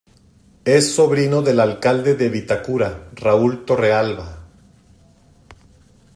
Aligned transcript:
Es 0.65 0.95
sobrino 0.95 1.43
del 1.43 1.59
Alcalde 1.59 2.15
de 2.15 2.29
Vitacura, 2.29 3.11
Raúl 3.13 3.65
Torrealba. 3.65 4.47